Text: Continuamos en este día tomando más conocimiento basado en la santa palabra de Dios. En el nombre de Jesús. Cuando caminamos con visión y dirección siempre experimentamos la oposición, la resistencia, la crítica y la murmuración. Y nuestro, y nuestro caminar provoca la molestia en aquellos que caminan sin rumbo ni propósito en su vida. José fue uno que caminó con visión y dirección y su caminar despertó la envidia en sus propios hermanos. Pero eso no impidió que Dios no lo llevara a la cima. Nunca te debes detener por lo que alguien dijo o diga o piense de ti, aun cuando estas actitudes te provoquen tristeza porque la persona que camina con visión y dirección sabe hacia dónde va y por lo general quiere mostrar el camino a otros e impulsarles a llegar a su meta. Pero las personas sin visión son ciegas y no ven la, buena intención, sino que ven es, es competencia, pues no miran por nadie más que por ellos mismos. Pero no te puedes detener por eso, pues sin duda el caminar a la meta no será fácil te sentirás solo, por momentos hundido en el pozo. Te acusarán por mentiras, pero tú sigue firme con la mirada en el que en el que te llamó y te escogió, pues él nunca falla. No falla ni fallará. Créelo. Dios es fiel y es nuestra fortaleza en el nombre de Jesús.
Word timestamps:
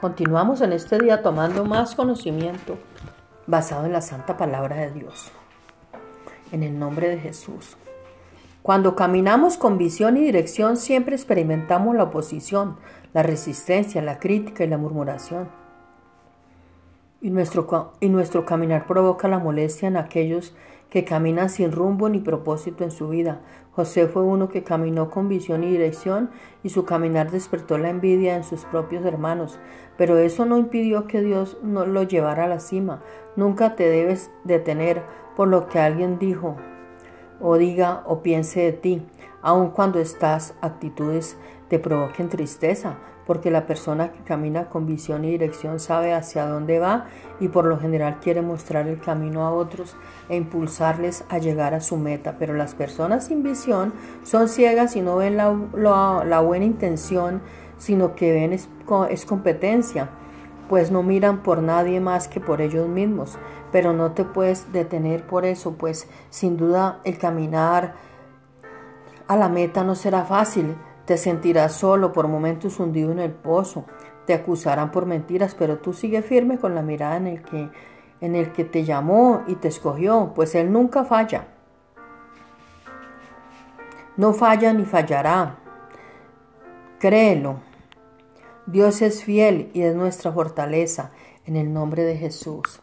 Continuamos 0.00 0.60
en 0.60 0.74
este 0.74 0.98
día 0.98 1.22
tomando 1.22 1.64
más 1.64 1.94
conocimiento 1.94 2.76
basado 3.46 3.86
en 3.86 3.94
la 3.94 4.02
santa 4.02 4.36
palabra 4.36 4.76
de 4.76 4.90
Dios. 4.90 5.32
En 6.52 6.62
el 6.62 6.78
nombre 6.78 7.08
de 7.08 7.18
Jesús. 7.18 7.78
Cuando 8.60 8.94
caminamos 8.94 9.56
con 9.56 9.78
visión 9.78 10.18
y 10.18 10.20
dirección 10.20 10.76
siempre 10.76 11.16
experimentamos 11.16 11.96
la 11.96 12.02
oposición, 12.02 12.76
la 13.14 13.22
resistencia, 13.22 14.02
la 14.02 14.18
crítica 14.18 14.64
y 14.64 14.68
la 14.68 14.76
murmuración. 14.76 15.48
Y 17.22 17.30
nuestro, 17.30 17.94
y 17.98 18.10
nuestro 18.10 18.44
caminar 18.44 18.86
provoca 18.86 19.28
la 19.28 19.38
molestia 19.38 19.88
en 19.88 19.96
aquellos 19.96 20.50
que 20.50 20.56
caminan 21.04 21.50
sin 21.50 21.72
rumbo 21.72 22.08
ni 22.08 22.20
propósito 22.20 22.84
en 22.84 22.90
su 22.90 23.08
vida. 23.08 23.40
José 23.72 24.06
fue 24.06 24.22
uno 24.22 24.48
que 24.48 24.62
caminó 24.62 25.10
con 25.10 25.28
visión 25.28 25.62
y 25.62 25.70
dirección 25.70 26.30
y 26.62 26.70
su 26.70 26.84
caminar 26.84 27.30
despertó 27.30 27.76
la 27.76 27.90
envidia 27.90 28.36
en 28.36 28.44
sus 28.44 28.64
propios 28.64 29.04
hermanos. 29.04 29.58
Pero 29.98 30.16
eso 30.18 30.46
no 30.46 30.56
impidió 30.56 31.06
que 31.06 31.20
Dios 31.20 31.58
no 31.62 31.84
lo 31.84 32.02
llevara 32.02 32.44
a 32.44 32.48
la 32.48 32.60
cima. 32.60 33.02
Nunca 33.36 33.76
te 33.76 33.88
debes 33.88 34.30
detener 34.44 35.02
por 35.36 35.48
lo 35.48 35.68
que 35.68 35.78
alguien 35.78 36.18
dijo 36.18 36.56
o 37.40 37.58
diga 37.58 38.02
o 38.06 38.22
piense 38.22 38.60
de 38.60 38.72
ti, 38.72 39.02
aun 39.46 39.70
cuando 39.70 40.00
estas 40.00 40.54
actitudes 40.60 41.36
te 41.68 41.78
provoquen 41.78 42.28
tristeza 42.28 42.96
porque 43.28 43.52
la 43.52 43.64
persona 43.64 44.10
que 44.10 44.24
camina 44.24 44.68
con 44.68 44.86
visión 44.86 45.24
y 45.24 45.30
dirección 45.30 45.78
sabe 45.78 46.12
hacia 46.12 46.46
dónde 46.46 46.80
va 46.80 47.06
y 47.38 47.46
por 47.46 47.64
lo 47.64 47.78
general 47.78 48.18
quiere 48.20 48.42
mostrar 48.42 48.88
el 48.88 49.00
camino 49.00 49.44
a 49.44 49.52
otros 49.52 49.94
e 50.28 50.36
impulsarles 50.36 51.24
a 51.28 51.38
llegar 51.38 51.74
a 51.74 51.80
su 51.80 51.96
meta. 51.96 52.36
Pero 52.40 52.54
las 52.54 52.74
personas 52.74 53.26
sin 53.26 53.44
visión 53.44 53.92
son 54.24 54.48
ciegas 54.48 54.96
y 54.96 55.00
no 55.00 55.16
ven 55.16 55.36
la, 55.36 56.40
buena 56.40 56.64
intención, 56.64 57.40
sino 57.78 58.16
que 58.16 58.32
ven 58.32 58.52
es, 58.52 58.68
es 59.10 59.26
competencia, 59.26 60.10
pues 60.68 60.90
no 60.90 61.04
miran 61.04 61.44
por 61.44 61.62
nadie 61.62 62.00
más 62.00 62.26
que 62.26 62.40
por 62.40 62.60
ellos 62.60 62.88
mismos. 62.88 63.38
Pero 63.70 63.92
no 63.92 64.10
te 64.10 64.24
puedes 64.24 64.72
detener 64.72 65.24
por 65.24 65.44
eso, 65.44 65.74
pues 65.74 66.08
sin 66.30 66.56
duda 66.56 67.00
el 67.04 67.16
caminar 67.18 67.94
a 69.28 69.36
la 69.36 69.48
meta 69.48 69.84
no 69.84 69.94
será 69.94 70.24
fácil 70.24 70.76
te 71.06 71.16
sentirás 71.16 71.72
solo, 71.72 72.12
por 72.12 72.26
momentos 72.26 72.80
hundido 72.80 73.12
en 73.12 73.20
el 73.20 73.30
pozo. 73.30 73.86
Te 74.26 74.34
acusarán 74.34 74.90
por 74.90 75.06
mentiras, 75.06 75.54
pero 75.54 75.78
tú 75.78 75.92
sigue 75.92 76.20
firme 76.20 76.58
con 76.58 76.74
la 76.74 76.82
mirada 76.82 77.16
en 77.16 77.28
el 77.28 77.42
que 77.42 77.70
en 78.20 78.34
el 78.34 78.50
que 78.52 78.64
te 78.64 78.82
llamó 78.82 79.42
y 79.46 79.56
te 79.56 79.68
escogió, 79.68 80.32
pues 80.34 80.54
él 80.54 80.72
nunca 80.72 81.04
falla. 81.04 81.48
No 84.16 84.32
falla 84.32 84.72
ni 84.72 84.86
fallará. 84.86 85.58
Créelo. 86.98 87.60
Dios 88.64 89.02
es 89.02 89.22
fiel 89.22 89.70
y 89.74 89.82
es 89.82 89.94
nuestra 89.94 90.32
fortaleza 90.32 91.10
en 91.44 91.56
el 91.56 91.74
nombre 91.74 92.04
de 92.04 92.16
Jesús. 92.16 92.80